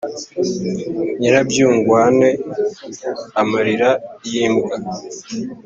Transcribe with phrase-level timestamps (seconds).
[1.19, 3.91] Nyirabyungwane-Amarira
[4.29, 4.75] y'imbwa.